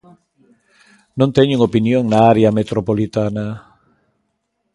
[1.19, 3.47] Non teñen opinión na área metropolitana.